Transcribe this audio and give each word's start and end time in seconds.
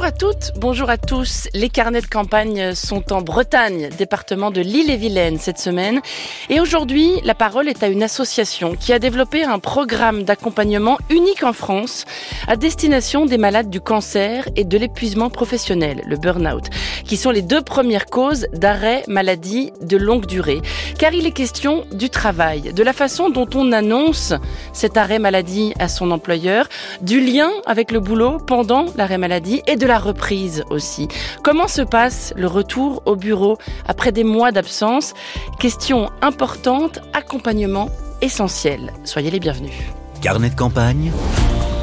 Bonjour 0.00 0.14
à 0.14 0.16
toutes, 0.16 0.52
bonjour 0.56 0.88
à 0.88 0.96
tous. 0.96 1.48
Les 1.52 1.68
carnets 1.68 2.00
de 2.00 2.06
campagne 2.06 2.74
sont 2.74 3.12
en 3.12 3.20
Bretagne, 3.20 3.90
département 3.98 4.50
de 4.50 4.62
l'Île-et-Vilaine 4.62 5.36
cette 5.38 5.58
semaine. 5.58 6.00
Et 6.48 6.58
aujourd'hui, 6.58 7.10
la 7.22 7.34
parole 7.34 7.68
est 7.68 7.82
à 7.82 7.88
une 7.88 8.02
association 8.02 8.76
qui 8.76 8.94
a 8.94 8.98
développé 8.98 9.44
un 9.44 9.58
programme 9.58 10.22
d'accompagnement 10.22 10.96
unique 11.10 11.42
en 11.42 11.52
France 11.52 12.06
à 12.48 12.56
destination 12.56 13.26
des 13.26 13.36
malades 13.36 13.68
du 13.68 13.82
cancer 13.82 14.48
et 14.56 14.64
de 14.64 14.78
l'épuisement 14.78 15.28
professionnel, 15.28 16.02
le 16.06 16.16
burn-out, 16.16 16.64
qui 17.04 17.18
sont 17.18 17.30
les 17.30 17.42
deux 17.42 17.60
premières 17.60 18.06
causes 18.06 18.46
d'arrêt 18.54 19.04
maladie 19.06 19.70
de 19.82 19.98
longue 19.98 20.24
durée. 20.24 20.62
Car 20.98 21.12
il 21.12 21.26
est 21.26 21.32
question 21.32 21.84
du 21.92 22.08
travail, 22.08 22.72
de 22.72 22.82
la 22.82 22.94
façon 22.94 23.28
dont 23.28 23.48
on 23.54 23.70
annonce 23.70 24.32
cet 24.72 24.96
arrêt 24.96 25.18
maladie 25.18 25.74
à 25.78 25.88
son 25.88 26.10
employeur, 26.10 26.68
du 27.02 27.20
lien 27.20 27.50
avec 27.66 27.92
le 27.92 28.00
boulot 28.00 28.38
pendant 28.38 28.86
l'arrêt 28.96 29.18
maladie 29.18 29.60
et 29.66 29.76
de 29.76 29.90
la 29.90 29.98
reprise 30.00 30.64
aussi. 30.70 31.08
Comment 31.42 31.68
se 31.68 31.82
passe 31.82 32.32
le 32.36 32.46
retour 32.46 33.02
au 33.06 33.16
bureau 33.16 33.58
après 33.86 34.12
des 34.12 34.24
mois 34.24 34.52
d'absence? 34.52 35.14
Question 35.58 36.10
importante, 36.22 36.98
accompagnement 37.12 37.88
essentiel. 38.22 38.92
Soyez 39.04 39.30
les 39.30 39.40
bienvenus. 39.40 39.72
Carnet 40.20 40.50
de 40.50 40.54
campagne, 40.54 41.12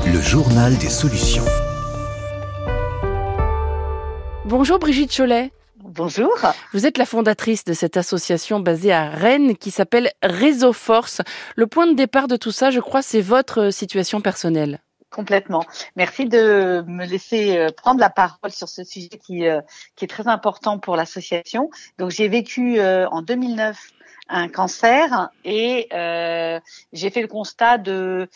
le 0.05 0.21
journal 0.21 0.77
des 0.77 0.89
solutions. 0.89 1.45
Bonjour 4.45 4.79
Brigitte 4.79 5.15
Cholet. 5.15 5.51
Bonjour. 5.83 6.29
Vous 6.73 6.85
êtes 6.85 6.97
la 6.97 7.05
fondatrice 7.05 7.63
de 7.63 7.73
cette 7.73 7.97
association 7.97 8.59
basée 8.59 8.93
à 8.93 9.09
Rennes 9.09 9.57
qui 9.57 9.71
s'appelle 9.71 10.11
Réseau 10.21 10.73
Force. 10.73 11.21
Le 11.55 11.65
point 11.65 11.87
de 11.87 11.95
départ 11.95 12.27
de 12.27 12.35
tout 12.35 12.51
ça, 12.51 12.69
je 12.69 12.79
crois, 12.79 13.01
c'est 13.01 13.21
votre 13.21 13.71
situation 13.71 14.21
personnelle. 14.21 14.79
Complètement. 15.09 15.63
Merci 15.95 16.25
de 16.25 16.83
me 16.85 17.05
laisser 17.05 17.57
euh, 17.57 17.69
prendre 17.71 17.99
la 17.99 18.09
parole 18.09 18.51
sur 18.51 18.67
ce 18.67 18.83
sujet 18.83 19.07
qui, 19.07 19.47
euh, 19.47 19.61
qui 19.95 20.03
est 20.03 20.07
très 20.07 20.27
important 20.27 20.79
pour 20.79 20.97
l'association. 20.97 21.69
Donc 21.97 22.11
j'ai 22.11 22.27
vécu 22.27 22.79
euh, 22.79 23.07
en 23.09 23.21
2009 23.21 23.77
un 24.29 24.49
cancer 24.49 25.29
et 25.45 25.87
j'ai 26.91 27.09
fait 27.09 27.21
le 27.21 27.29
constat 27.29 27.77
de 27.77 28.29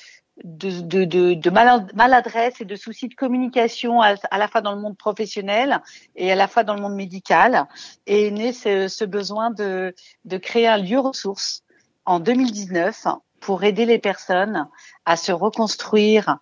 de, 0.46 0.82
de, 0.82 1.34
de, 1.36 1.50
maladresse 1.94 2.62
et 2.62 2.66
de 2.66 2.76
soucis 2.76 3.10
de 3.10 3.14
communication 3.14 4.02
à, 4.02 4.16
la 4.38 4.48
fois 4.48 4.62
dans 4.62 4.74
le 4.74 4.80
monde 4.80 4.98
professionnel 4.98 5.82
et 6.16 6.32
à 6.32 6.36
la 6.36 6.48
fois 6.48 6.64
dans 6.64 6.74
le 6.74 6.82
monde 6.82 6.96
médical. 6.96 7.68
Et 8.08 8.28
est 8.28 8.32
né 8.32 8.54
ce, 8.54 8.88
ce 8.88 9.04
besoin 9.04 9.52
de, 9.52 9.94
de 10.24 10.38
créer 10.38 10.68
un 10.68 10.78
lieu 10.78 11.00
ressource 11.00 11.64
en 12.06 12.20
2019 12.20 13.08
pour 13.42 13.64
aider 13.64 13.86
les 13.86 14.00
personnes 14.00 14.68
à 15.06 15.18
se 15.18 15.34
reconstruire 15.34 16.30
euh, 16.30 16.36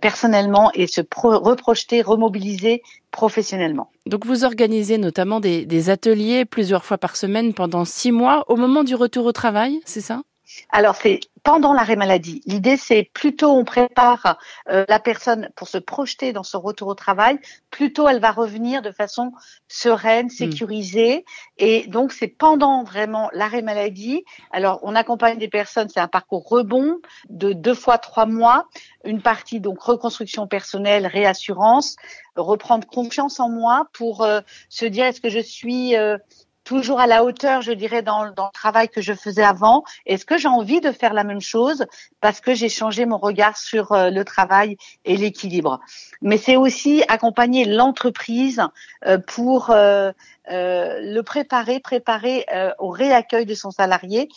personnellement 0.00 0.70
et 0.74 0.86
se 0.86 1.00
reprojeter, 1.12 2.02
remobiliser 2.02 2.82
professionnellement. 3.10 3.90
Donc 4.06 4.26
vous 4.26 4.44
organisez 4.44 4.98
notamment 4.98 5.40
des, 5.40 5.66
des 5.66 5.90
ateliers 5.90 6.44
plusieurs 6.44 6.84
fois 6.84 6.98
par 6.98 7.16
semaine 7.16 7.54
pendant 7.54 7.84
six 7.84 8.12
mois 8.12 8.44
au 8.48 8.56
moment 8.56 8.84
du 8.84 8.94
retour 8.94 9.26
au 9.26 9.32
travail, 9.32 9.80
c'est 9.84 10.00
ça? 10.00 10.22
Alors 10.70 10.96
c'est 10.96 11.20
pendant 11.44 11.74
l'arrêt 11.74 11.94
maladie. 11.94 12.42
L'idée, 12.46 12.78
c'est 12.78 13.10
plutôt 13.12 13.50
on 13.50 13.64
prépare 13.64 14.38
euh, 14.70 14.86
la 14.88 14.98
personne 14.98 15.50
pour 15.54 15.68
se 15.68 15.76
projeter 15.76 16.32
dans 16.32 16.42
son 16.42 16.58
retour 16.58 16.88
au 16.88 16.94
travail, 16.94 17.38
plutôt 17.70 18.08
elle 18.08 18.18
va 18.18 18.32
revenir 18.32 18.80
de 18.80 18.90
façon 18.90 19.32
sereine, 19.68 20.26
hmm. 20.26 20.30
sécurisée. 20.30 21.24
Et 21.58 21.86
donc, 21.86 22.12
c'est 22.12 22.28
pendant 22.28 22.82
vraiment 22.82 23.28
l'arrêt 23.34 23.60
maladie. 23.60 24.24
Alors, 24.52 24.80
on 24.82 24.96
accompagne 24.96 25.38
des 25.38 25.48
personnes, 25.48 25.90
c'est 25.90 26.00
un 26.00 26.08
parcours 26.08 26.48
rebond 26.48 26.96
de 27.28 27.52
deux 27.52 27.74
fois 27.74 27.98
trois 27.98 28.26
mois. 28.26 28.66
Une 29.04 29.20
partie, 29.20 29.60
donc, 29.60 29.80
reconstruction 29.82 30.46
personnelle, 30.46 31.06
réassurance, 31.06 31.96
reprendre 32.36 32.86
confiance 32.88 33.38
en 33.38 33.50
moi 33.50 33.88
pour 33.92 34.22
euh, 34.22 34.40
se 34.70 34.86
dire 34.86 35.04
est-ce 35.04 35.20
que 35.20 35.30
je 35.30 35.40
suis... 35.40 35.94
Euh, 35.94 36.16
toujours 36.64 37.00
à 37.00 37.06
la 37.06 37.24
hauteur, 37.24 37.62
je 37.62 37.72
dirais, 37.72 38.02
dans, 38.02 38.24
le 38.24 38.32
travail 38.52 38.88
que 38.88 39.00
je 39.00 39.12
faisais 39.12 39.42
avant. 39.42 39.84
Est-ce 40.06 40.24
que 40.24 40.38
j'ai 40.38 40.48
envie 40.48 40.80
de 40.80 40.90
faire 40.90 41.12
la 41.12 41.24
même 41.24 41.40
chose 41.40 41.84
parce 42.20 42.40
que 42.40 42.54
j'ai 42.54 42.68
changé 42.68 43.06
mon 43.06 43.18
regard 43.18 43.56
sur 43.56 43.92
euh, 43.92 44.10
le 44.10 44.24
travail 44.24 44.76
et 45.04 45.16
l'équilibre? 45.16 45.80
Mais 46.22 46.38
c'est 46.38 46.56
aussi 46.56 47.04
accompagner 47.08 47.64
l'entreprise 47.64 48.62
euh, 49.06 49.18
pour 49.18 49.70
euh, 49.70 50.12
le 50.48 51.20
préparer, 51.20 51.80
préparer 51.80 52.46
au 52.78 52.88
réaccueil 52.88 53.46
de 53.46 53.54
son 53.54 53.70
salarié 53.70 54.28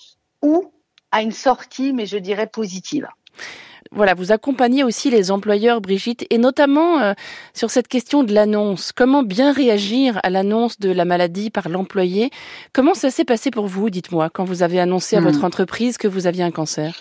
ou 0.41 0.71
à 1.11 1.21
une 1.21 1.31
sortie, 1.31 1.93
mais 1.93 2.05
je 2.05 2.17
dirais 2.17 2.47
positive 2.47 3.07
voilà, 3.91 4.13
vous 4.13 4.31
accompagnez 4.31 4.83
aussi 4.83 5.09
les 5.09 5.31
employeurs, 5.31 5.81
Brigitte, 5.81 6.25
et 6.29 6.37
notamment 6.37 6.99
euh, 6.99 7.13
sur 7.53 7.69
cette 7.69 7.87
question 7.87 8.23
de 8.23 8.33
l'annonce. 8.33 8.91
Comment 8.91 9.23
bien 9.23 9.51
réagir 9.51 10.19
à 10.23 10.29
l'annonce 10.29 10.79
de 10.79 10.91
la 10.91 11.05
maladie 11.05 11.49
par 11.49 11.69
l'employé? 11.69 12.29
Comment 12.73 12.93
ça 12.93 13.09
s'est 13.09 13.25
passé 13.25 13.51
pour 13.51 13.67
vous, 13.67 13.89
dites-moi, 13.89 14.29
quand 14.29 14.43
vous 14.43 14.63
avez 14.63 14.79
annoncé 14.79 15.15
à 15.15 15.21
votre 15.21 15.41
hmm. 15.41 15.45
entreprise 15.45 15.97
que 15.97 16.07
vous 16.07 16.27
aviez 16.27 16.43
un 16.43 16.51
cancer? 16.51 16.99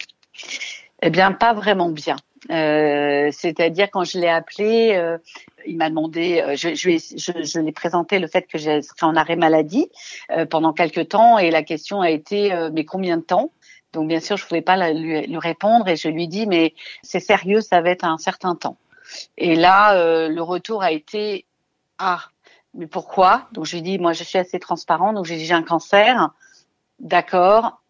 Eh 1.03 1.11
bien, 1.11 1.33
pas 1.33 1.53
vraiment 1.53 1.91
bien. 1.91 2.17
Euh, 2.51 3.31
c'est-à-dire 3.33 3.91
quand 3.91 4.05
je 4.05 4.19
l'ai 4.19 4.29
appelé, 4.29 4.93
euh, 4.95 5.19
il 5.67 5.77
m'a 5.77 5.89
demandé, 5.89 6.45
je, 6.57 6.75
je, 6.75 6.99
je, 6.99 7.61
l'ai 7.61 7.73
présenté 7.73 8.19
le 8.19 8.29
fait 8.29 8.43
que 8.43 8.59
je 8.59 8.81
serais 8.83 9.07
en 9.07 9.17
arrêt 9.17 9.37
maladie 9.37 9.91
pendant 10.51 10.73
quelques 10.73 11.09
temps 11.09 11.39
et 11.39 11.51
la 11.51 11.63
question 11.63 12.03
a 12.03 12.11
été 12.11 12.53
mais 12.73 12.85
combien 12.85 13.17
de 13.17 13.23
temps? 13.23 13.51
Donc 13.97 14.09
bien 14.09 14.21
sûr, 14.21 14.37
je 14.37 14.47
pouvais 14.47 14.61
pas 14.61 14.93
lui, 14.93 15.39
répondre 15.39 15.89
et 15.89 15.97
je 15.97 16.09
lui 16.09 16.29
dis 16.29 16.47
mais 16.47 16.75
c'est 17.03 17.19
sérieux, 17.19 17.63
ça 17.63 17.81
va 17.81 17.89
être 17.89 18.05
un 18.05 18.19
certain 18.19 18.55
temps. 18.55 18.77
Et 19.39 19.55
là, 19.55 19.95
euh, 19.95 20.29
le 20.29 20.43
retour 20.43 20.83
a 20.83 20.93
été 20.93 21.47
ah 21.99 22.21
mais 22.75 22.87
pourquoi? 22.87 23.49
Donc 23.53 23.65
je 23.65 23.75
lui 23.77 23.83
dis 23.83 23.99
moi 23.99 24.13
je 24.13 24.23
suis 24.23 24.39
assez 24.39 24.59
transparent 24.59 25.15
donc 25.15 25.25
j'ai 25.25 25.53
un 25.53 25.63
cancer. 25.63 26.31
D'accord. 27.01 27.81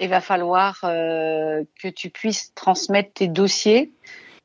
Il 0.00 0.08
va 0.08 0.20
falloir 0.20 0.80
euh, 0.84 1.64
que 1.80 1.88
tu 1.88 2.10
puisses 2.10 2.52
transmettre 2.54 3.12
tes 3.14 3.28
dossiers 3.28 3.92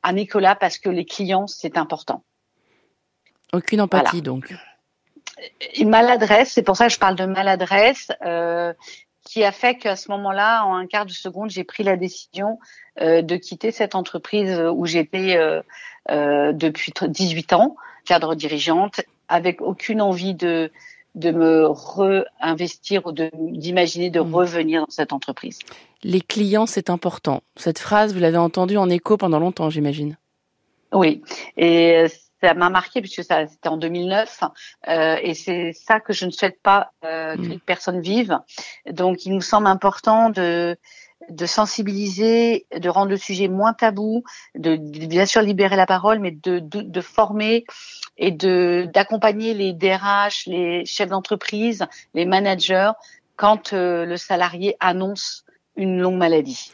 à 0.02 0.12
Nicolas 0.12 0.54
parce 0.54 0.78
que 0.78 0.88
les 0.88 1.04
clients 1.04 1.46
c'est 1.46 1.76
important. 1.76 2.24
Aucune 3.52 3.82
empathie 3.82 4.22
donc. 4.22 4.54
Une 5.76 5.90
maladresse, 5.90 6.52
c'est 6.52 6.62
pour 6.62 6.76
ça 6.76 6.86
que 6.86 6.92
je 6.92 6.98
parle 6.98 7.16
de 7.16 7.26
maladresse. 7.26 8.10
Euh, 8.24 8.72
qui 9.24 9.44
a 9.44 9.52
fait 9.52 9.76
qu'à 9.76 9.96
ce 9.96 10.10
moment-là, 10.10 10.64
en 10.64 10.74
un 10.74 10.86
quart 10.86 11.06
de 11.06 11.12
seconde, 11.12 11.50
j'ai 11.50 11.64
pris 11.64 11.82
la 11.82 11.96
décision 11.96 12.58
euh, 13.00 13.22
de 13.22 13.36
quitter 13.36 13.70
cette 13.70 13.94
entreprise 13.94 14.60
où 14.74 14.86
j'étais 14.86 15.36
euh, 15.36 15.62
euh, 16.10 16.52
depuis 16.52 16.92
18 17.06 17.52
ans, 17.52 17.76
cadre 18.04 18.34
dirigeante, 18.34 19.00
avec 19.28 19.60
aucune 19.60 20.02
envie 20.02 20.34
de 20.34 20.72
de 21.14 21.30
me 21.30 21.66
réinvestir 21.66 23.06
ou 23.06 23.12
d'imaginer 23.12 24.10
de, 24.10 24.20
mmh. 24.20 24.34
revenir 24.34 24.80
dans 24.82 24.90
cette 24.90 25.12
entreprise. 25.12 25.58
Les 26.02 26.20
clients, 26.20 26.66
c'est 26.66 26.90
important. 26.90 27.42
Cette 27.56 27.78
phrase, 27.78 28.14
vous 28.14 28.20
l'avez 28.20 28.38
entendue 28.38 28.76
en 28.76 28.88
écho 28.88 29.16
pendant 29.16 29.38
longtemps, 29.38 29.70
j'imagine. 29.70 30.16
Oui, 30.92 31.22
et 31.56 32.06
ça 32.42 32.54
m'a 32.54 32.70
marqué 32.70 33.00
puisque 33.00 33.24
ça 33.24 33.46
c'était 33.46 33.68
en 33.68 33.76
2009 33.76 34.40
euh, 34.88 35.16
et 35.22 35.34
c'est 35.34 35.72
ça 35.72 36.00
que 36.00 36.12
je 36.12 36.26
ne 36.26 36.30
souhaite 36.30 36.60
pas 36.60 36.92
euh, 37.04 37.36
que 37.36 37.42
mm. 37.42 37.48
les 37.48 37.58
personnes 37.58 38.00
vivent. 38.00 38.38
Donc 38.90 39.24
il 39.24 39.32
nous 39.32 39.40
semble 39.40 39.68
important 39.68 40.30
de 40.30 40.76
de 41.30 41.46
sensibiliser, 41.46 42.66
de 42.76 42.88
rendre 42.88 43.10
le 43.10 43.16
sujet 43.16 43.48
moins 43.48 43.72
tabou, 43.72 44.24
de, 44.54 44.76
bien 44.76 45.26
sûr 45.26 45.42
libérer 45.42 45.76
la 45.76 45.86
parole, 45.86 46.18
mais 46.18 46.30
de, 46.30 47.00
former 47.00 47.64
et 48.18 48.30
de 48.30 48.88
d'accompagner 48.92 49.54
les 49.54 49.72
DRH, 49.72 50.46
les 50.46 50.84
chefs 50.84 51.08
d'entreprise, 51.08 51.86
les 52.14 52.26
managers 52.26 52.92
quand 53.36 53.72
euh, 53.72 54.04
le 54.04 54.16
salarié 54.16 54.76
annonce 54.80 55.44
une 55.76 55.98
longue 55.98 56.16
maladie 56.16 56.70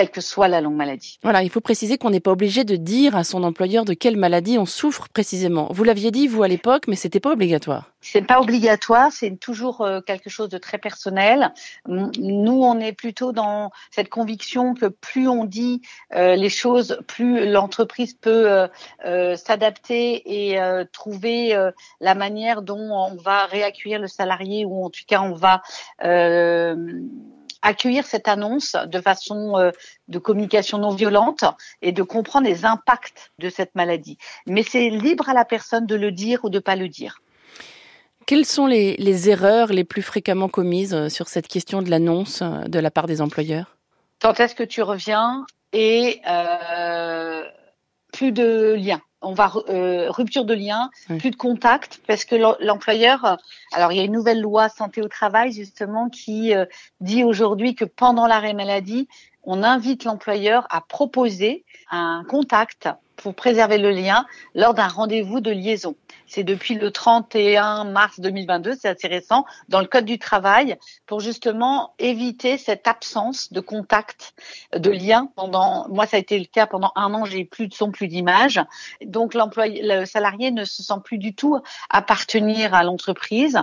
quelle 0.00 0.10
que 0.10 0.22
soit 0.22 0.48
la 0.48 0.62
longue 0.62 0.76
maladie. 0.76 1.18
Voilà, 1.22 1.42
il 1.42 1.50
faut 1.50 1.60
préciser 1.60 1.98
qu'on 1.98 2.08
n'est 2.08 2.20
pas 2.20 2.30
obligé 2.30 2.64
de 2.64 2.76
dire 2.76 3.16
à 3.16 3.22
son 3.22 3.42
employeur 3.42 3.84
de 3.84 3.92
quelle 3.92 4.16
maladie 4.16 4.56
on 4.56 4.64
souffre 4.64 5.08
précisément. 5.12 5.68
Vous 5.72 5.84
l'aviez 5.84 6.10
dit 6.10 6.26
vous 6.26 6.42
à 6.42 6.48
l'époque, 6.48 6.84
mais 6.88 6.96
c'était 6.96 7.20
pas 7.20 7.32
obligatoire. 7.32 7.90
C'est 8.00 8.22
pas 8.22 8.40
obligatoire, 8.40 9.12
c'est 9.12 9.36
toujours 9.36 9.82
euh, 9.82 10.00
quelque 10.00 10.30
chose 10.30 10.48
de 10.48 10.56
très 10.56 10.78
personnel. 10.78 11.52
Nous, 11.86 12.62
on 12.62 12.80
est 12.80 12.94
plutôt 12.94 13.32
dans 13.32 13.72
cette 13.90 14.08
conviction 14.08 14.72
que 14.72 14.86
plus 14.86 15.28
on 15.28 15.44
dit 15.44 15.82
euh, 16.14 16.34
les 16.34 16.48
choses, 16.48 16.98
plus 17.06 17.50
l'entreprise 17.50 18.14
peut 18.14 18.68
euh, 19.04 19.36
s'adapter 19.36 20.50
et 20.50 20.58
trouver 20.92 21.54
la 22.00 22.14
manière 22.14 22.62
dont 22.62 22.78
on 22.78 23.16
va 23.16 23.44
réaccueillir 23.44 23.98
le 23.98 24.08
salarié 24.08 24.64
ou 24.64 24.82
en 24.82 24.88
tout 24.88 25.02
cas 25.06 25.20
on 25.20 25.34
va 25.34 25.62
accueillir 27.62 28.06
cette 28.06 28.28
annonce 28.28 28.76
de 28.86 29.00
façon 29.00 29.58
euh, 29.58 29.70
de 30.08 30.18
communication 30.18 30.78
non 30.78 30.90
violente 30.90 31.44
et 31.82 31.92
de 31.92 32.02
comprendre 32.02 32.46
les 32.46 32.64
impacts 32.64 33.32
de 33.38 33.48
cette 33.48 33.74
maladie. 33.74 34.18
Mais 34.46 34.62
c'est 34.62 34.90
libre 34.90 35.28
à 35.28 35.34
la 35.34 35.44
personne 35.44 35.86
de 35.86 35.94
le 35.94 36.12
dire 36.12 36.44
ou 36.44 36.50
de 36.50 36.58
pas 36.58 36.76
le 36.76 36.88
dire. 36.88 37.20
Quelles 38.26 38.46
sont 38.46 38.66
les, 38.66 38.96
les 38.96 39.28
erreurs 39.28 39.72
les 39.72 39.84
plus 39.84 40.02
fréquemment 40.02 40.48
commises 40.48 41.08
sur 41.08 41.28
cette 41.28 41.48
question 41.48 41.82
de 41.82 41.90
l'annonce 41.90 42.42
de 42.42 42.78
la 42.78 42.90
part 42.90 43.06
des 43.06 43.20
employeurs? 43.20 43.76
Quand 44.20 44.38
est-ce 44.38 44.54
que 44.54 44.62
tu 44.62 44.82
reviens 44.82 45.46
et 45.72 46.20
euh, 46.28 47.42
plus 48.12 48.32
de 48.32 48.74
lien 48.74 49.00
on 49.22 49.32
va 49.32 49.52
euh, 49.68 50.10
rupture 50.10 50.44
de 50.44 50.54
lien, 50.54 50.90
plus 51.18 51.30
de 51.30 51.36
contact, 51.36 52.00
parce 52.06 52.24
que 52.24 52.36
l'employeur. 52.64 53.38
Alors 53.72 53.92
il 53.92 53.98
y 53.98 54.00
a 54.00 54.04
une 54.04 54.12
nouvelle 54.12 54.40
loi 54.40 54.68
santé 54.68 55.02
au 55.02 55.08
travail 55.08 55.52
justement 55.52 56.08
qui 56.08 56.54
euh, 56.54 56.64
dit 57.00 57.24
aujourd'hui 57.24 57.74
que 57.74 57.84
pendant 57.84 58.26
l'arrêt 58.26 58.54
maladie, 58.54 59.08
on 59.44 59.62
invite 59.62 60.04
l'employeur 60.04 60.66
à 60.70 60.80
proposer 60.80 61.64
un 61.90 62.24
contact 62.28 62.88
pour 63.20 63.34
préserver 63.34 63.78
le 63.78 63.90
lien 63.90 64.26
lors 64.54 64.72
d'un 64.72 64.88
rendez-vous 64.88 65.40
de 65.40 65.50
liaison. 65.50 65.94
C'est 66.26 66.44
depuis 66.44 66.74
le 66.74 66.90
31 66.90 67.84
mars 67.84 68.20
2022, 68.20 68.76
c'est 68.80 68.88
assez 68.88 69.08
récent, 69.08 69.44
dans 69.68 69.80
le 69.80 69.86
Code 69.86 70.04
du 70.04 70.18
travail, 70.18 70.78
pour 71.06 71.20
justement 71.20 71.92
éviter 71.98 72.56
cette 72.56 72.86
absence 72.88 73.52
de 73.52 73.60
contact, 73.60 74.34
de 74.74 74.90
lien. 74.90 75.28
Pendant, 75.36 75.88
moi, 75.88 76.06
ça 76.06 76.16
a 76.16 76.20
été 76.20 76.38
le 76.38 76.46
cas 76.46 76.66
pendant 76.66 76.92
un 76.96 77.12
an, 77.12 77.24
j'ai 77.24 77.44
plus 77.44 77.68
de 77.68 77.74
son, 77.74 77.90
plus 77.90 78.08
d'image. 78.08 78.60
Donc, 79.04 79.34
l'employé, 79.34 79.82
le 79.84 80.06
salarié 80.06 80.50
ne 80.50 80.64
se 80.64 80.82
sent 80.82 81.00
plus 81.04 81.18
du 81.18 81.34
tout 81.34 81.58
appartenir 81.90 82.74
à 82.74 82.84
l'entreprise. 82.84 83.58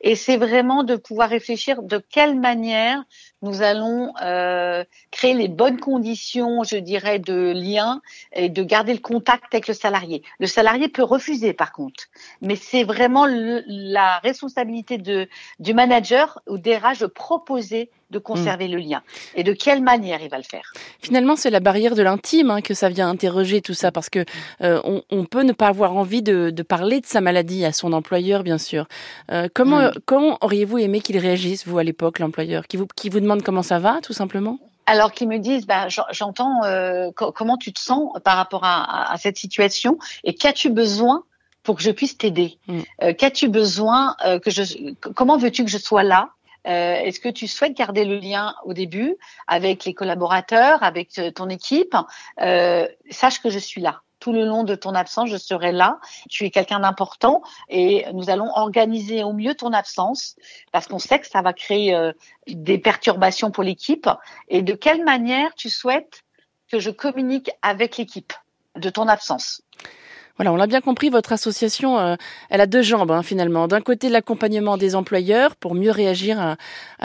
Et 0.00 0.16
c'est 0.16 0.36
vraiment 0.36 0.84
de 0.84 0.96
pouvoir 0.96 1.28
réfléchir 1.28 1.82
de 1.82 1.98
quelle 1.98 2.38
manière 2.38 3.02
nous 3.42 3.62
allons 3.62 4.12
euh, 4.22 4.84
créer 5.10 5.34
les 5.34 5.48
bonnes 5.48 5.80
conditions, 5.80 6.62
je 6.62 6.76
dirais, 6.76 7.18
de 7.18 7.52
lien 7.52 8.00
et 8.32 8.48
de 8.48 8.62
garder 8.62 8.94
le 8.94 9.00
contact 9.02 9.52
avec 9.52 9.68
le 9.68 9.74
salarié. 9.74 10.22
Le 10.38 10.46
salarié 10.46 10.88
peut 10.88 11.02
refuser, 11.02 11.52
par 11.52 11.72
contre, 11.72 12.04
mais 12.40 12.56
c'est 12.56 12.84
vraiment 12.84 13.26
la 13.28 14.18
responsabilité 14.20 14.98
de, 14.98 15.28
du 15.58 15.74
manager 15.74 16.40
ou 16.48 16.58
des 16.58 16.76
RH 16.76 17.00
de 17.00 17.06
proposer 17.06 17.90
de 18.12 18.18
conserver 18.18 18.68
le 18.68 18.78
lien. 18.78 19.02
Et 19.34 19.42
de 19.42 19.52
quelle 19.52 19.82
manière 19.82 20.20
il 20.22 20.28
va 20.28 20.36
le 20.36 20.44
faire? 20.44 20.72
Finalement, 21.00 21.34
c'est 21.34 21.50
la 21.50 21.60
barrière 21.60 21.94
de 21.94 22.02
l'intime 22.02 22.50
hein, 22.50 22.60
que 22.60 22.74
ça 22.74 22.88
vient 22.88 23.08
interroger 23.08 23.62
tout 23.62 23.74
ça, 23.74 23.90
parce 23.90 24.10
que 24.10 24.24
euh, 24.60 24.80
on, 24.84 25.02
on, 25.10 25.24
peut 25.24 25.42
ne 25.42 25.52
pas 25.52 25.68
avoir 25.68 25.96
envie 25.96 26.22
de, 26.22 26.50
de, 26.50 26.62
parler 26.62 27.00
de 27.00 27.06
sa 27.06 27.20
maladie 27.20 27.64
à 27.64 27.72
son 27.72 27.92
employeur, 27.92 28.44
bien 28.44 28.58
sûr. 28.58 28.86
Euh, 29.30 29.48
comment, 29.52 29.80
mm. 29.80 29.92
comment 30.04 30.38
auriez-vous 30.42 30.78
aimé 30.78 31.00
qu'il 31.00 31.18
réagisse, 31.18 31.66
vous, 31.66 31.78
à 31.78 31.84
l'époque, 31.84 32.18
l'employeur, 32.18 32.66
qui 32.66 32.76
vous, 32.76 32.86
qui 32.94 33.08
vous 33.08 33.20
demande 33.20 33.42
comment 33.42 33.62
ça 33.62 33.78
va, 33.78 34.00
tout 34.02 34.12
simplement? 34.12 34.58
Alors 34.86 35.12
qu'ils 35.12 35.28
me 35.28 35.38
disent, 35.38 35.66
bah, 35.66 35.88
j'entends 36.10 36.64
euh, 36.64 37.10
comment 37.12 37.56
tu 37.56 37.72
te 37.72 37.80
sens 37.80 38.12
par 38.24 38.36
rapport 38.36 38.64
à, 38.64 39.12
à 39.12 39.16
cette 39.16 39.36
situation 39.36 39.98
et 40.24 40.34
qu'as-tu 40.34 40.70
besoin 40.70 41.24
pour 41.62 41.76
que 41.76 41.82
je 41.82 41.90
puisse 41.90 42.18
t'aider? 42.18 42.58
Mm. 42.66 42.80
euh, 43.02 43.14
Qu'as-tu 43.14 43.48
besoin 43.48 44.16
euh, 44.24 44.38
que 44.38 44.50
je 44.50 44.62
Comment 45.14 45.36
veux-tu 45.36 45.64
que 45.64 45.70
je 45.70 45.78
sois 45.78 46.02
là? 46.02 46.30
Euh, 46.66 46.94
Est-ce 46.94 47.20
que 47.20 47.28
tu 47.28 47.48
souhaites 47.48 47.76
garder 47.76 48.04
le 48.04 48.16
lien 48.16 48.54
au 48.64 48.72
début 48.72 49.16
avec 49.48 49.84
les 49.84 49.94
collaborateurs, 49.94 50.82
avec 50.82 51.20
ton 51.34 51.48
équipe? 51.48 51.96
Euh, 52.40 52.86
Sache 53.10 53.40
que 53.40 53.50
je 53.50 53.58
suis 53.58 53.80
là. 53.80 54.02
Tout 54.22 54.32
le 54.32 54.44
long 54.44 54.62
de 54.62 54.76
ton 54.76 54.94
absence, 54.94 55.30
je 55.30 55.36
serai 55.36 55.72
là. 55.72 55.98
Tu 56.30 56.44
es 56.44 56.50
quelqu'un 56.50 56.78
d'important 56.78 57.42
et 57.68 58.06
nous 58.12 58.30
allons 58.30 58.52
organiser 58.54 59.24
au 59.24 59.32
mieux 59.32 59.56
ton 59.56 59.72
absence 59.72 60.36
parce 60.70 60.86
qu'on 60.86 61.00
sait 61.00 61.18
que 61.18 61.26
ça 61.26 61.42
va 61.42 61.52
créer 61.52 61.92
euh, 61.92 62.12
des 62.46 62.78
perturbations 62.78 63.50
pour 63.50 63.64
l'équipe. 63.64 64.08
Et 64.46 64.62
de 64.62 64.74
quelle 64.74 65.02
manière 65.02 65.52
tu 65.56 65.68
souhaites 65.68 66.22
que 66.70 66.78
je 66.78 66.90
communique 66.90 67.50
avec 67.62 67.96
l'équipe 67.96 68.32
de 68.76 68.90
ton 68.90 69.08
absence? 69.08 69.62
Voilà, 70.42 70.54
on 70.54 70.56
l'a 70.56 70.66
bien 70.66 70.80
compris, 70.80 71.08
votre 71.08 71.32
association, 71.32 72.00
euh, 72.00 72.16
elle 72.50 72.60
a 72.60 72.66
deux 72.66 72.82
jambes 72.82 73.12
hein, 73.12 73.22
finalement. 73.22 73.68
D'un 73.68 73.80
côté, 73.80 74.08
l'accompagnement 74.08 74.76
des 74.76 74.96
employeurs 74.96 75.54
pour 75.54 75.76
mieux 75.76 75.92
réagir 75.92 76.40
à, 76.40 76.56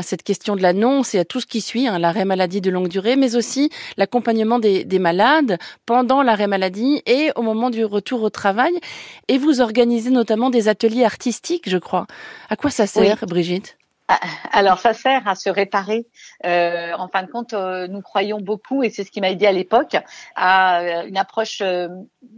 cette 0.01 0.24
question 0.24 0.56
de 0.56 0.63
l'annonce 0.63 1.13
et 1.13 1.19
à 1.19 1.25
tout 1.25 1.39
ce 1.39 1.45
qui 1.45 1.62
suit, 1.62 1.88
hein, 1.88 2.00
l'arrêt 2.00 2.25
maladie 2.25 2.62
de 2.62 2.72
longue 2.72 2.88
durée, 2.88 3.16
mais 3.16 3.36
aussi 3.36 3.69
l'accompagnement 3.95 4.57
des, 4.57 4.86
des, 4.86 4.98
malades 4.98 5.60
pendant 5.86 6.24
l'arrêt 6.24 6.48
maladie 6.48 7.04
et 7.06 7.30
au 7.36 7.44
moment 7.44 7.69
du 7.69 7.86
retour 7.86 8.24
au 8.24 8.31
travail. 8.31 8.74
Et 9.28 9.38
vous 9.38 9.62
organisez 9.62 10.10
notamment 10.10 10.50
des 10.50 10.68
ateliers 10.68 11.06
artistiques, 11.06 11.69
je 11.69 11.78
crois. 11.78 12.07
À 12.50 12.56
quoi 12.56 12.72
ça 12.72 12.88
sert, 12.88 13.24
Brigitte? 13.28 13.78
Alors, 14.51 14.80
ça 14.80 14.94
sert 14.94 15.27
à 15.27 15.36
se 15.36 15.50
réparer. 15.50 16.07
Euh, 16.45 16.94
en 16.94 17.07
fin 17.09 17.24
de 17.24 17.31
compte, 17.31 17.54
euh, 17.54 17.88
nous 17.88 18.01
croyons 18.01 18.39
beaucoup, 18.39 18.83
et 18.83 18.89
c'est 18.89 19.04
ce 19.04 19.12
qui 19.12 19.21
m'a 19.21 19.30
aidé 19.30 19.45
à 19.45 19.51
l'époque, 19.51 19.98
à 20.36 20.80
euh, 20.80 21.07
une 21.07 21.18
approche 21.18 21.59
euh, 21.62 21.89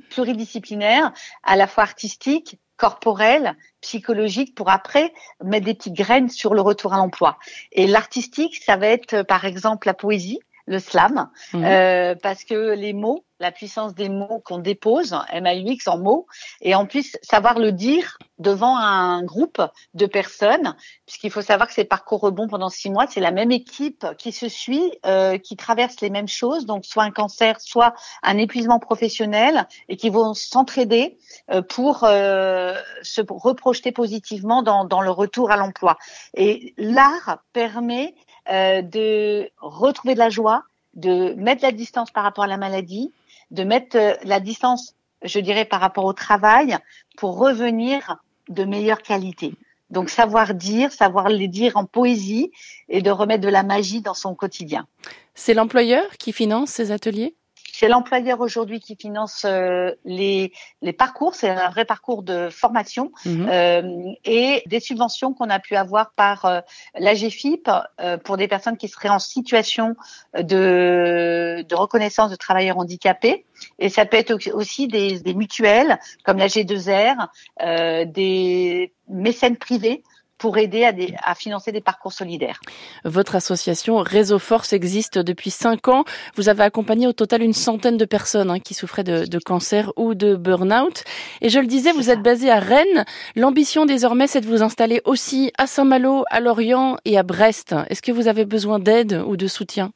pluridisciplinaire, 0.09 1.13
à 1.43 1.55
la 1.55 1.67
fois 1.67 1.83
artistique, 1.83 2.59
corporelle, 2.77 3.55
psychologique, 3.81 4.55
pour 4.55 4.69
après 4.69 5.13
mettre 5.43 5.65
des 5.65 5.73
petites 5.73 5.93
graines 5.93 6.29
sur 6.29 6.53
le 6.53 6.61
retour 6.61 6.93
à 6.93 6.97
l'emploi. 6.97 7.37
Et 7.71 7.87
l'artistique, 7.87 8.55
ça 8.55 8.77
va 8.77 8.87
être, 8.87 9.21
par 9.23 9.45
exemple, 9.45 9.87
la 9.87 9.93
poésie, 9.93 10.39
le 10.69 10.77
slam, 10.79 11.29
mmh. 11.53 11.63
euh, 11.65 12.15
parce 12.21 12.43
que 12.43 12.73
les 12.75 12.93
mots, 12.93 13.25
la 13.39 13.51
puissance 13.51 13.95
des 13.95 14.07
mots 14.07 14.41
qu'on 14.45 14.59
dépose, 14.59 15.17
MAUX 15.33 15.87
en 15.87 15.97
mots, 15.97 16.27
et 16.61 16.75
en 16.75 16.85
plus 16.85 17.17
savoir 17.23 17.57
le 17.57 17.71
dire 17.71 18.19
devant 18.37 18.77
un 18.77 19.23
groupe 19.23 19.61
de 19.95 20.05
personnes, 20.05 20.75
puisqu'il 21.07 21.31
faut 21.31 21.41
savoir 21.41 21.67
que 21.67 21.73
c'est 21.73 21.85
parcours 21.85 22.19
rebond 22.19 22.47
pendant 22.47 22.69
six 22.69 22.91
mois, 22.91 23.07
c'est 23.09 23.19
la 23.19 23.31
même 23.31 23.51
équipe 23.51 24.05
qui 24.19 24.31
se 24.31 24.47
suit, 24.47 24.91
euh, 25.07 25.39
qui 25.39 25.55
traverse 25.55 26.01
les 26.01 26.11
mêmes 26.11 26.27
choses, 26.27 26.67
donc 26.67 26.85
soit 26.85 27.03
un 27.03 27.11
cancer, 27.11 27.59
soit 27.59 27.95
un 28.21 28.37
épuisement 28.37 28.79
professionnel, 28.79 29.67
et 29.87 29.97
qui 29.97 30.11
vont 30.11 30.35
s'entraider 30.35 31.17
euh, 31.49 31.63
pour 31.63 32.03
euh, 32.03 32.75
se 33.01 33.21
reprojeter 33.27 33.91
positivement 33.91 34.61
dans, 34.61 34.85
dans 34.85 35.01
le 35.01 35.09
retour 35.09 35.49
à 35.49 35.57
l'emploi. 35.57 35.97
Et 36.35 36.75
l'art 36.77 37.39
permet 37.53 38.13
euh, 38.49 38.81
de 38.81 39.49
retrouver 39.59 40.13
de 40.13 40.19
la 40.19 40.29
joie, 40.29 40.63
de 40.93 41.33
mettre 41.33 41.63
la 41.63 41.71
distance 41.71 42.11
par 42.11 42.23
rapport 42.23 42.43
à 42.43 42.47
la 42.47 42.57
maladie, 42.57 43.11
de 43.51 43.63
mettre 43.63 43.97
euh, 43.97 44.13
la 44.23 44.39
distance, 44.39 44.95
je 45.23 45.39
dirais, 45.39 45.65
par 45.65 45.79
rapport 45.81 46.05
au 46.05 46.13
travail 46.13 46.77
pour 47.17 47.37
revenir 47.37 48.17
de 48.47 48.63
meilleure 48.63 49.01
qualité. 49.01 49.53
Donc 49.89 50.09
savoir 50.09 50.53
dire, 50.53 50.91
savoir 50.91 51.29
les 51.29 51.47
dire 51.47 51.75
en 51.75 51.85
poésie 51.85 52.51
et 52.89 53.01
de 53.01 53.09
remettre 53.09 53.41
de 53.41 53.49
la 53.49 53.63
magie 53.63 54.01
dans 54.01 54.13
son 54.13 54.35
quotidien. 54.35 54.87
C'est 55.33 55.53
l'employeur 55.53 56.05
qui 56.17 56.31
finance 56.31 56.69
ces 56.69 56.91
ateliers? 56.91 57.35
C'est 57.79 57.87
l'employeur 57.87 58.41
aujourd'hui 58.41 58.81
qui 58.81 58.97
finance 58.97 59.45
euh, 59.45 59.91
les, 60.03 60.51
les 60.81 60.91
parcours, 60.91 61.33
c'est 61.33 61.49
un 61.49 61.69
vrai 61.69 61.85
parcours 61.85 62.23
de 62.23 62.49
formation 62.49 63.13
mhm. 63.23 63.47
euh, 63.49 64.11
et 64.25 64.63
des 64.65 64.81
subventions 64.81 65.33
qu'on 65.33 65.49
a 65.49 65.59
pu 65.59 65.77
avoir 65.77 66.11
par 66.11 66.43
euh, 66.43 66.59
l'AGFIP 66.97 67.69
euh, 68.01 68.17
pour 68.17 68.35
des 68.35 68.49
personnes 68.49 68.75
qui 68.75 68.89
seraient 68.89 69.07
en 69.07 69.19
situation 69.19 69.95
de, 70.37 71.63
de 71.65 71.75
reconnaissance 71.75 72.31
de 72.31 72.35
travailleurs 72.35 72.79
handicapés. 72.79 73.45
Et 73.77 73.87
ça 73.87 74.05
peut 74.05 74.17
être 74.17 74.37
aussi 74.53 74.89
des, 74.89 75.21
des 75.21 75.33
mutuelles 75.33 75.99
comme 76.25 76.37
la 76.37 76.47
G2R, 76.47 77.27
euh, 77.61 78.03
des 78.03 78.91
mécènes 79.07 79.55
privés 79.55 80.03
pour 80.39 80.57
aider 80.57 80.85
à, 80.85 80.91
des, 80.91 81.13
à, 81.23 81.35
financer 81.35 81.71
des 81.71 81.81
parcours 81.81 82.13
solidaires. 82.13 82.59
Votre 83.05 83.35
association 83.35 83.97
Réseau 83.97 84.39
Force 84.39 84.73
existe 84.73 85.19
depuis 85.19 85.51
cinq 85.51 85.87
ans. 85.87 86.05
Vous 86.35 86.49
avez 86.49 86.63
accompagné 86.63 87.05
au 87.05 87.13
total 87.13 87.43
une 87.43 87.53
centaine 87.53 87.97
de 87.97 88.05
personnes 88.05 88.49
hein, 88.49 88.59
qui 88.59 88.73
souffraient 88.73 89.03
de, 89.03 89.25
de, 89.25 89.39
cancer 89.39 89.91
ou 89.97 90.15
de 90.15 90.35
burn-out. 90.35 91.03
Et 91.41 91.49
je 91.49 91.59
le 91.59 91.67
disais, 91.67 91.91
vous 91.91 92.09
êtes 92.09 92.23
basé 92.23 92.49
à 92.49 92.59
Rennes. 92.59 93.05
L'ambition 93.35 93.85
désormais, 93.85 94.27
c'est 94.27 94.41
de 94.41 94.47
vous 94.47 94.63
installer 94.63 95.01
aussi 95.05 95.51
à 95.57 95.67
Saint-Malo, 95.67 96.23
à 96.29 96.39
Lorient 96.39 96.97
et 97.05 97.17
à 97.17 97.23
Brest. 97.23 97.75
Est-ce 97.89 98.01
que 98.01 98.11
vous 98.11 98.27
avez 98.27 98.45
besoin 98.45 98.79
d'aide 98.79 99.21
ou 99.27 99.35
de 99.35 99.47
soutien? 99.47 99.91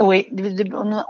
Oui, 0.00 0.28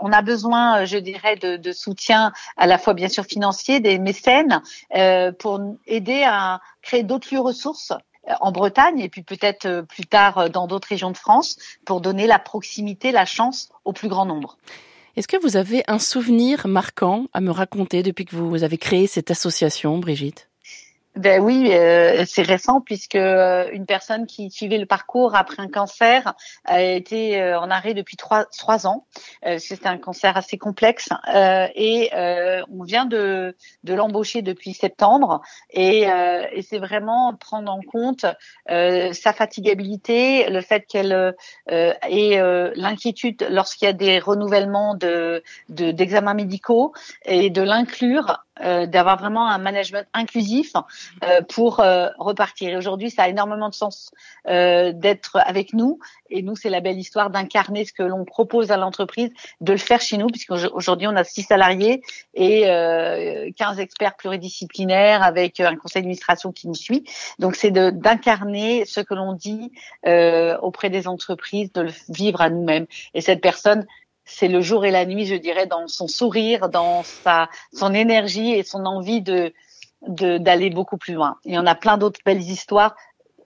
on 0.01 0.11
a 0.11 0.21
besoin, 0.23 0.85
je 0.85 0.97
dirais, 0.97 1.35
de, 1.35 1.57
de, 1.57 1.71
soutien 1.71 2.31
à 2.57 2.65
la 2.65 2.79
fois 2.79 2.95
bien 2.95 3.07
sûr 3.07 3.23
financier, 3.23 3.79
des 3.79 3.99
mécènes, 3.99 4.63
euh, 4.95 5.31
pour 5.31 5.61
aider 5.85 6.23
à 6.25 6.59
créer 6.81 7.03
d'autres 7.03 7.27
lieux 7.31 7.39
ressources 7.39 7.93
en 8.39 8.51
Bretagne 8.51 8.99
et 8.99 9.09
puis 9.09 9.23
peut-être 9.23 9.65
euh, 9.65 9.81
plus 9.81 10.05
tard 10.05 10.37
euh, 10.37 10.49
dans 10.49 10.67
d'autres 10.67 10.87
régions 10.87 11.11
de 11.11 11.17
France 11.17 11.57
pour 11.85 12.01
donner 12.01 12.27
la 12.27 12.39
proximité, 12.39 13.11
la 13.11 13.25
chance 13.25 13.69
au 13.85 13.93
plus 13.93 14.07
grand 14.07 14.25
nombre. 14.25 14.57
Est-ce 15.15 15.27
que 15.27 15.41
vous 15.41 15.57
avez 15.57 15.83
un 15.87 15.99
souvenir 15.99 16.67
marquant 16.67 17.25
à 17.33 17.41
me 17.41 17.51
raconter 17.51 18.03
depuis 18.03 18.25
que 18.25 18.35
vous 18.35 18.63
avez 18.63 18.77
créé 18.77 19.07
cette 19.07 19.31
association, 19.31 19.97
Brigitte? 19.97 20.48
Ben 21.19 21.41
oui, 21.41 21.69
euh, 21.73 22.23
c'est 22.25 22.43
récent 22.43 22.79
puisque 22.79 23.15
euh, 23.15 23.69
une 23.73 23.85
personne 23.85 24.25
qui 24.25 24.49
suivait 24.51 24.77
le 24.77 24.85
parcours 24.85 25.35
après 25.35 25.61
un 25.61 25.67
cancer 25.67 26.33
a 26.63 26.81
été 26.81 27.41
euh, 27.41 27.59
en 27.59 27.69
arrêt 27.69 27.93
depuis 27.93 28.15
trois, 28.15 28.45
trois 28.45 28.87
ans. 28.87 29.05
C'était 29.57 29.87
un 29.87 29.97
cancer 29.97 30.37
assez 30.37 30.57
complexe 30.57 31.09
et 31.75 32.09
on 32.13 32.83
vient 32.83 33.05
de, 33.05 33.55
de 33.83 33.93
l'embaucher 33.93 34.41
depuis 34.41 34.73
septembre 34.73 35.41
et, 35.71 36.03
et 36.03 36.61
c'est 36.61 36.77
vraiment 36.77 37.33
prendre 37.35 37.71
en 37.71 37.81
compte 37.81 38.25
sa 38.67 39.33
fatigabilité, 39.33 40.49
le 40.49 40.61
fait 40.61 40.85
qu'elle 40.87 41.35
ait 41.67 42.71
l'inquiétude 42.75 43.47
lorsqu'il 43.49 43.85
y 43.85 43.89
a 43.89 43.93
des 43.93 44.19
renouvellements 44.19 44.95
de 44.95 45.43
d'examens 45.69 46.33
médicaux 46.33 46.93
et 47.25 47.49
de 47.49 47.61
l'inclure 47.61 48.45
euh, 48.61 48.85
d'avoir 48.85 49.17
vraiment 49.17 49.47
un 49.47 49.57
management 49.57 50.05
inclusif 50.13 50.73
euh, 51.23 51.41
pour 51.41 51.79
euh, 51.79 52.09
repartir. 52.17 52.69
Et 52.69 52.77
aujourd'hui, 52.77 53.09
ça 53.09 53.23
a 53.23 53.29
énormément 53.29 53.69
de 53.69 53.73
sens 53.73 54.11
d'être 54.45 55.37
avec 55.45 55.73
nous. 55.73 55.99
Et 56.29 56.41
nous, 56.41 56.55
c'est 56.55 56.69
la 56.69 56.79
belle 56.79 56.97
histoire 56.97 57.29
d'incarner 57.29 57.85
ce 57.85 57.93
que 57.93 58.03
l'on 58.03 58.25
propose 58.25 58.71
à 58.71 58.77
l'entreprise, 58.77 59.29
de 59.61 59.71
le 59.71 59.77
faire 59.77 60.01
chez 60.01 60.17
nous, 60.17 60.27
puisqu'aujourd'hui, 60.27 61.07
on 61.07 61.15
a 61.15 61.23
six 61.23 61.43
salariés 61.43 62.01
et 62.33 62.63
15 63.57 63.79
experts 63.79 64.15
pluridisciplinaires 64.15 65.21
avec 65.21 65.59
un 65.59 65.75
conseil 65.75 66.01
d'administration 66.01 66.51
qui 66.51 66.67
nous 66.67 66.75
suit. 66.75 67.03
Donc, 67.37 67.55
c'est 67.55 67.71
d'incarner 67.71 68.85
ce 68.85 69.01
que 69.01 69.13
l'on 69.13 69.33
dit 69.33 69.71
auprès 70.61 70.89
des 70.89 71.07
entreprises, 71.07 71.71
de 71.73 71.81
le 71.81 71.91
vivre 72.09 72.41
à 72.41 72.49
nous-mêmes. 72.49 72.87
Et 73.13 73.21
cette 73.21 73.41
personne, 73.41 73.85
c'est 74.29 74.47
le 74.47 74.61
jour 74.61 74.85
et 74.85 74.91
la 74.91 75.05
nuit, 75.05 75.25
je 75.25 75.35
dirais, 75.35 75.65
dans 75.65 75.87
son 75.87 76.07
sourire, 76.07 76.69
dans 76.69 77.03
sa 77.03 77.49
son 77.73 77.93
énergie 77.93 78.51
et 78.51 78.63
son 78.63 78.85
envie 78.85 79.21
de 79.21 79.53
d'aller 80.07 80.69
beaucoup 80.69 80.97
plus 80.97 81.13
loin. 81.13 81.35
Il 81.43 81.53
y 81.53 81.57
en 81.57 81.65
a 81.65 81.75
plein 81.75 81.97
d'autres 81.97 82.21
belles 82.25 82.39
histoires 82.39 82.95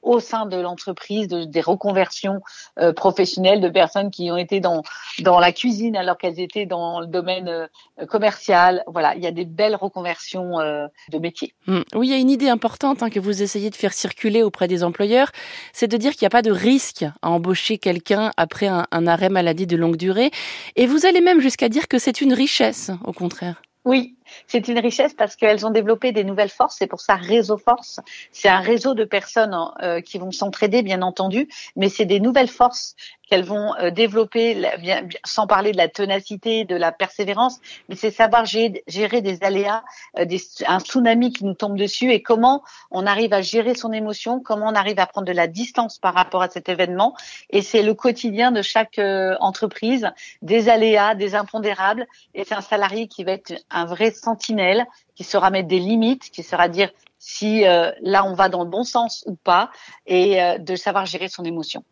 au 0.04 0.20
sein 0.20 0.46
de 0.46 0.58
l'entreprise, 0.58 1.28
de, 1.28 1.46
des 1.46 1.62
reconversions 1.62 2.42
euh, 2.80 2.94
professionnelles 2.94 3.62
de 3.62 3.70
personnes 3.70 4.12
qui 4.12 4.30
ont 4.32 4.38
été 4.38 4.60
dans 4.60 4.84
dans 5.20 5.40
la 5.40 5.52
cuisine 5.52 5.96
alors 5.96 6.18
qu'elles 6.18 6.40
étaient 6.40 6.66
dans 6.66 7.00
le 7.00 7.08
domaine 7.08 7.48
euh, 7.48 8.06
commercial. 8.06 8.84
Voilà, 8.88 9.16
il 9.16 9.24
y 9.24 9.28
a 9.28 9.32
des 9.32 9.46
belles 9.46 9.76
reconversions 9.76 10.60
euh, 10.60 10.88
de 11.10 11.18
métiers. 11.18 11.54
Mmh. 11.68 11.82
Oui, 11.96 12.08
il 12.08 12.12
y 12.12 12.14
a 12.14 12.20
une 12.20 12.30
idée 12.30 12.50
importante 12.50 13.02
hein, 13.02 13.10
que 13.10 13.20
vous 13.20 13.42
essayez 13.42 13.70
de 13.70 13.76
faire 13.76 13.94
circuler 13.94 14.44
auprès 14.44 14.68
des 14.68 14.84
employeurs, 14.84 15.32
c'est 15.72 15.88
de 15.88 15.98
dire 15.98 16.12
qu'il 16.12 16.24
n'y 16.24 16.28
a 16.28 16.38
pas 16.38 16.42
de 16.42 16.52
risque 16.52 17.06
à 17.22 17.30
embaucher 17.30 17.78
quelqu'un 17.78 18.32
après 18.38 18.68
un, 18.68 18.86
un 18.92 19.08
arrêt 19.08 19.30
maladie 19.30 19.68
de 19.68 19.78
longue 19.78 19.98
durée, 19.98 20.32
et 20.76 20.86
vous 20.86 21.06
allez 21.06 21.22
même 21.22 21.40
jusqu'à 21.40 21.70
dire 21.70 21.88
que 21.88 21.98
c'est 21.98 22.22
une 22.22 22.34
richesse, 22.34 22.92
au 23.06 23.14
contraire. 23.14 23.62
Oui, 23.86 24.16
c'est 24.48 24.68
une 24.68 24.80
richesse 24.80 25.14
parce 25.14 25.36
qu'elles 25.36 25.66
ont 25.66 25.72
développé 25.72 26.12
des 26.12 26.24
nouvelles 26.24 26.50
forces. 26.50 26.78
C'est 26.80 26.88
pour 26.88 27.02
ça 27.02 27.16
réseau 27.16 27.58
force. 27.58 28.00
C'est 28.32 28.50
un 28.50 28.60
réseau 28.60 28.94
de 28.94 29.04
personnes 29.04 29.56
euh, 29.82 30.02
qui 30.02 30.18
vont 30.18 30.32
s'entraider, 30.32 30.82
bien 30.82 31.02
entendu, 31.02 31.48
mais 31.76 31.90
c'est 31.90 32.06
des 32.06 32.20
nouvelles 32.20 32.50
forces 32.50 32.96
qu'elles 33.30 33.44
vont 33.44 33.76
euh, 33.76 33.90
développer, 33.90 34.56
bien, 34.80 35.08
sans 35.26 35.48
parler 35.48 35.72
de 35.72 35.78
la 35.78 35.88
ténacité, 35.88 36.66
de 36.66 36.76
la 36.76 36.92
persévérance, 36.92 37.60
mais 37.90 37.96
c'est 37.96 38.12
savoir 38.12 38.46
gérer, 38.46 39.22
des 39.22 39.44
aléas, 39.44 39.84
euh, 40.20 40.26
des, 40.26 40.42
un 40.68 40.80
tsunami 40.80 41.32
qui 41.32 41.46
nous 41.46 41.54
tombe 41.54 41.78
dessus 41.78 42.12
et 42.12 42.22
comment 42.22 42.64
on 42.92 43.06
arrive 43.06 43.34
à 43.34 43.42
gérer 43.42 43.76
son 43.76 43.92
émotion, 43.92 44.40
comment 44.40 44.68
on 44.68 44.76
arrive 44.76 45.00
à 45.00 45.06
prendre 45.06 45.28
de 45.28 45.34
la 45.34 45.48
distance 45.48 45.98
par 46.00 46.14
rapport 46.14 46.42
à 46.42 46.50
cet 46.50 46.70
événement. 46.70 47.16
Et 47.50 47.62
c'est 47.62 47.84
le 47.84 47.94
quotidien 47.94 48.52
de 48.52 48.62
chaque 48.62 49.00
entreprise, 49.40 50.10
des 50.42 50.70
aléas, 50.70 51.16
des 51.16 51.36
impondérables. 51.36 52.08
Et 52.34 52.44
c'est 52.44 52.56
un 52.56 52.62
salarié 52.62 53.08
qui 53.08 53.24
va 53.24 53.34
être 53.34 53.54
un 53.70 53.86
vrai 53.86 54.12
sentinelle 54.12 54.86
qui 55.16 55.24
saura 55.24 55.50
mettre 55.50 55.68
des 55.68 55.80
limites, 55.80 56.30
qui 56.30 56.44
saura 56.44 56.68
dire 56.68 56.92
si 57.26 57.66
euh, 57.66 57.92
là 58.02 58.26
on 58.26 58.34
va 58.34 58.50
dans 58.50 58.64
le 58.64 58.70
bon 58.70 58.84
sens 58.84 59.24
ou 59.28 59.36
pas, 59.36 59.72
et 60.06 60.44
euh, 60.44 60.58
de 60.58 60.76
savoir 60.76 61.06
gérer 61.06 61.30
son 61.30 61.46
émotion. 61.46 61.86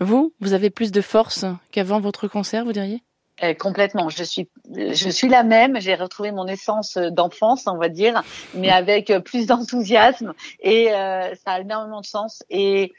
Vous, 0.00 0.32
vous 0.40 0.54
avez 0.54 0.70
plus 0.70 0.90
de 0.90 1.00
force 1.00 1.44
qu'avant 1.70 2.00
votre 2.00 2.26
concert, 2.26 2.64
vous 2.64 2.72
diriez? 2.72 3.00
Euh, 3.44 3.54
complètement. 3.54 4.08
Je 4.08 4.24
suis, 4.24 4.48
je 4.74 5.08
suis 5.08 5.28
la 5.28 5.44
même. 5.44 5.80
J'ai 5.80 5.94
retrouvé 5.94 6.32
mon 6.32 6.48
essence 6.48 6.96
d'enfance, 6.96 7.66
on 7.66 7.76
va 7.76 7.88
dire, 7.88 8.22
mais 8.54 8.70
avec 8.70 9.12
plus 9.24 9.46
d'enthousiasme 9.46 10.34
et 10.60 10.88
ça 10.88 11.52
a 11.52 11.60
énormément 11.60 12.00
de 12.00 12.06
sens. 12.06 12.42
Et 12.50 12.92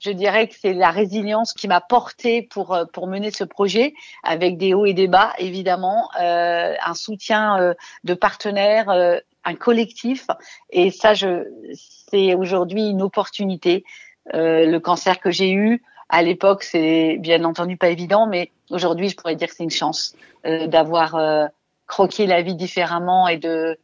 je 0.00 0.10
dirais 0.10 0.48
que 0.48 0.54
c'est 0.58 0.74
la 0.74 0.90
résilience 0.90 1.52
qui 1.52 1.68
m'a 1.68 1.80
porté 1.80 2.42
pour 2.42 2.74
euh, 2.74 2.84
pour 2.92 3.06
mener 3.06 3.30
ce 3.30 3.44
projet 3.44 3.94
avec 4.22 4.56
des 4.56 4.74
hauts 4.74 4.86
et 4.86 4.94
des 4.94 5.08
bas 5.08 5.32
évidemment, 5.38 6.08
euh, 6.20 6.74
un 6.84 6.94
soutien 6.94 7.60
euh, 7.60 7.74
de 8.04 8.14
partenaires, 8.14 8.90
euh, 8.90 9.18
un 9.44 9.54
collectif 9.54 10.26
et 10.70 10.90
ça 10.90 11.14
je 11.14 11.44
c'est 12.08 12.34
aujourd'hui 12.34 12.88
une 12.88 13.02
opportunité. 13.02 13.84
le 14.32 14.78
cancer 14.78 15.20
que 15.20 15.30
j'ai 15.30 15.52
eu 15.52 15.82
à 16.08 16.22
l'époque 16.22 16.62
c'est 16.62 17.16
bien 17.18 17.44
entendu 17.44 17.76
pas 17.76 17.88
évident, 17.88 18.26
mais 18.26 18.50
aujourd'hui 18.70 19.08
je 19.08 19.16
pourrais 19.16 19.36
dire 19.36 19.48
que 19.48 19.54
c'est 19.54 19.64
une 19.64 19.70
chance 19.70 20.14
d'avoir 20.44 21.16
croqué 21.86 22.26
la 22.26 22.42
vie 22.42 22.54
différemment 22.54 23.28
et 23.28 23.38
de 23.38 23.78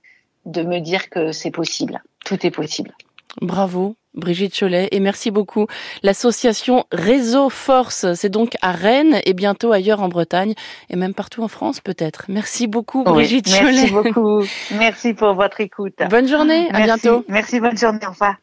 de 0.47 0.63
me 0.63 0.81
dire 0.81 1.09
que 1.09 1.33
c'est 1.33 1.51
possible. 1.51 2.03
Tout 2.25 2.47
est 2.47 2.51
possible. 2.51 2.93
Bravo, 3.41 3.97
Brigitte 4.15 4.59
Cholet, 4.59 4.89
et 4.93 5.01
merci 5.01 5.31
beaucoup. 5.31 5.67
L'association 6.03 6.85
Réseau 6.93 7.51
Force, 7.51 8.07
c'est 8.15 8.29
donc 8.29 8.55
à 8.63 8.73
Rennes 8.73 9.21
et 9.25 9.35
bientôt 9.35 9.73
ailleurs 9.73 10.03
en 10.03 10.09
Bretagne 10.09 10.55
et 10.91 10.97
même 10.97 11.15
partout 11.15 11.43
en 11.43 11.49
France 11.49 11.81
peut-être. 11.81 12.25
Merci 12.29 12.67
beaucoup 12.67 13.05
Brigitte 13.05 13.47
Cholet. 13.47 13.73
Merci 13.73 13.93
beaucoup. 13.93 14.43
Merci 14.79 15.15
pour 15.15 15.35
votre 15.35 15.61
écoute. 15.61 15.95
Bonne 16.11 16.29
journée, 16.29 16.69
à 16.73 16.83
bientôt. 16.83 17.25
Merci, 17.29 17.61
bonne 17.61 17.77
journée, 17.77 18.01
au 18.07 18.11
revoir. 18.11 18.37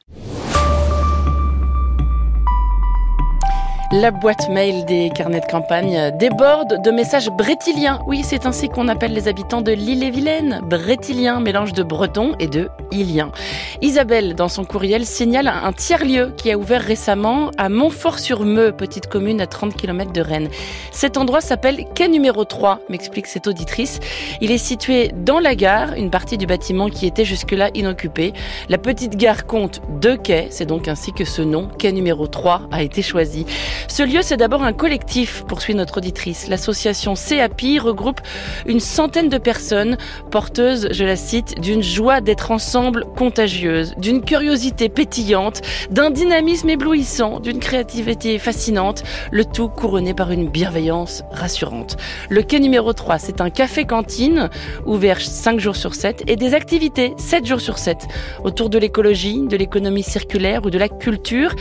La 3.94 4.12
boîte 4.12 4.48
mail 4.50 4.86
des 4.86 5.10
carnets 5.14 5.42
de 5.42 5.52
campagne 5.52 6.12
déborde 6.18 6.82
de 6.82 6.92
messages 6.92 7.30
brétiliens. 7.30 8.00
Oui, 8.08 8.22
c'est 8.24 8.46
ainsi 8.46 8.70
qu'on 8.70 8.88
appelle 8.88 9.12
les 9.12 9.28
habitants 9.28 9.60
de 9.60 9.74
l'île-et-Vilaine. 9.74 10.62
Brétilien, 10.64 11.42
mélange 11.42 11.74
de 11.74 11.84
breton 11.84 12.34
et 12.40 12.48
de 12.48 12.70
ilien. 12.92 13.34
Isabelle, 13.82 14.34
dans 14.34 14.48
son 14.48 14.64
courriel, 14.64 15.06
signale 15.06 15.50
un 15.50 15.74
tiers-lieu 15.74 16.34
qui 16.38 16.52
a 16.52 16.58
ouvert 16.58 16.82
récemment 16.82 17.52
à 17.58 17.68
Montfort-sur-Meux, 17.68 18.72
petite 18.72 19.08
commune 19.08 19.42
à 19.42 19.48
30 19.48 19.76
km 19.76 20.14
de 20.14 20.22
Rennes. 20.22 20.50
Cet 20.92 21.18
endroit 21.18 21.42
s'appelle 21.42 21.84
quai 21.94 22.08
numéro 22.08 22.46
3, 22.46 22.80
m'explique 22.88 23.28
cette 23.28 23.48
auditrice. 23.48 24.00
Il 24.40 24.52
est 24.52 24.58
situé 24.58 25.12
dans 25.18 25.40
la 25.40 25.54
gare, 25.54 25.96
une 25.98 26.12
partie 26.12 26.38
du 26.38 26.46
bâtiment 26.46 26.90
qui 26.90 27.08
était 27.08 27.26
jusque-là 27.26 27.70
inoccupée. 27.74 28.32
La 28.70 28.78
petite 28.78 29.18
gare 29.18 29.46
compte 29.46 29.82
deux 30.00 30.16
quais, 30.16 30.48
c'est 30.50 30.66
donc 30.66 30.88
ainsi 30.88 31.12
que 31.12 31.26
ce 31.26 31.42
nom, 31.42 31.68
quai 31.78 31.92
numéro 31.92 32.28
3, 32.28 32.70
a 32.72 32.84
été 32.84 33.02
choisi. 33.02 33.46
Ce 33.88 34.04
lieu, 34.04 34.22
c'est 34.22 34.38
d'abord 34.38 34.64
un 34.64 34.74
collectif, 34.74 35.44
poursuit 35.48 35.76
notre 35.76 35.98
auditrice. 35.98 36.48
L'association 36.48 37.14
CAPI 37.16 37.80
regroupe 37.80 38.22
une 38.66 38.80
centaine 38.80 39.30
de 39.30 39.38
personnes 39.38 39.98
porteuses, 40.30 40.90
je 40.92 41.04
la 41.04 41.16
cite, 41.16 41.60
d'une 41.60 41.84
joie 41.84 42.22
d'être 42.22 42.52
ensemble 42.52 43.06
contagieuse, 43.16 43.94
d'une 43.98 44.22
curiosité 44.22 44.90
pétillante, 44.90 45.62
d'un 45.90 46.10
dynamisme 46.10 46.70
éblouissant, 46.70 47.40
d'une 47.40 47.60
créativité 47.60 48.40
fascinante, 48.40 49.04
le 49.32 49.46
tout 49.46 49.70
couronné 49.70 50.14
par 50.14 50.32
une 50.32 50.50
bienveillance 50.50 51.24
rassurante. 51.32 51.98
Le 52.30 52.42
quai 52.44 52.60
numéro 52.60 52.94
3, 52.94 53.20
c'est 53.20 53.42
un 53.42 53.50
café-cantine 53.50 54.50
ouvert 54.86 55.20
5 55.20 55.60
jours 55.60 55.76
sur 55.76 55.96
7 55.96 56.24
et 56.28 56.36
des 56.36 56.54
activités 56.54 57.14
7 57.18 57.46
jours 57.46 57.62
sur 57.62 57.78
7 57.78 58.08
autour 58.44 58.70
de 58.70 58.78
l'écologie, 58.78 59.42
de 59.48 59.58
l'économie 59.58 60.04
circulaire 60.04 60.66
ou 60.66 60.70
de 60.70 60.78
la 60.78 60.90
culture. 60.90 61.56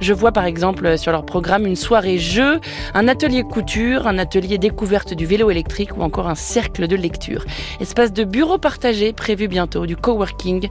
Je 0.00 0.12
vois 0.12 0.32
par 0.32 0.44
exemple 0.44 0.98
sur 0.98 1.12
leur 1.12 1.24
programme 1.24 1.61
une 1.66 1.76
soirée 1.76 2.18
jeu, 2.18 2.60
un 2.94 3.08
atelier 3.08 3.42
couture, 3.42 4.06
un 4.06 4.18
atelier 4.18 4.58
découverte 4.58 5.14
du 5.14 5.26
vélo 5.26 5.50
électrique 5.50 5.96
ou 5.96 6.02
encore 6.02 6.28
un 6.28 6.34
cercle 6.34 6.88
de 6.88 6.96
lecture. 6.96 7.44
Espace 7.80 8.12
de 8.12 8.24
bureau 8.24 8.58
partagé 8.58 9.12
prévu 9.12 9.48
bientôt, 9.48 9.86
du 9.86 9.96
coworking. 9.96 10.68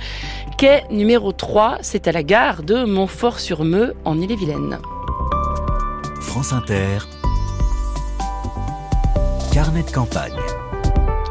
Quai 0.58 0.84
numéro 0.92 1.32
3, 1.32 1.80
c'est 1.82 2.08
à 2.08 2.12
la 2.12 2.24
gare 2.24 2.64
de 2.64 2.84
Montfort-sur-Meux 2.84 3.94
en 4.06 4.20
Ille-et-Vilaine. 4.20 4.78
France 6.20 6.54
Inter. 6.54 7.00
Carnet 9.52 9.84
de 9.84 9.92
campagne. 9.92 10.51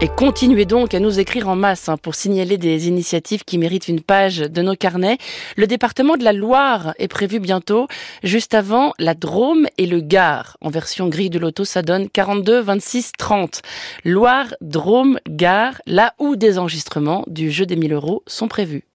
Et 0.02 0.08
continuez 0.08 0.64
donc 0.64 0.94
à 0.94 0.98
nous 0.98 1.20
écrire 1.20 1.46
en 1.46 1.56
masse 1.56 1.90
hein, 1.90 1.98
pour 1.98 2.14
signaler 2.14 2.56
des 2.56 2.88
initiatives 2.88 3.44
qui 3.44 3.58
méritent 3.58 3.86
une 3.86 4.00
page 4.00 4.38
de 4.38 4.62
nos 4.62 4.74
carnets. 4.74 5.18
Le 5.58 5.66
département 5.66 6.16
de 6.16 6.24
la 6.24 6.32
Loire 6.32 6.94
est 6.98 7.06
prévu 7.06 7.38
bientôt, 7.38 7.86
juste 8.22 8.54
avant 8.54 8.94
la 8.98 9.12
Drôme 9.12 9.66
et 9.76 9.84
le 9.84 10.00
Gard. 10.00 10.56
En 10.62 10.70
version 10.70 11.08
grille 11.08 11.28
de 11.28 11.38
l'auto, 11.38 11.66
ça 11.66 11.82
donne 11.82 12.08
42, 12.08 12.60
26, 12.60 13.12
30. 13.18 13.60
Loire, 14.06 14.54
Drôme, 14.62 15.18
Gard, 15.28 15.82
là 15.84 16.14
où 16.18 16.34
des 16.34 16.56
enregistrements 16.56 17.22
du 17.26 17.50
jeu 17.50 17.66
des 17.66 17.76
1000 17.76 17.92
euros 17.92 18.22
sont 18.26 18.48
prévus. 18.48 18.84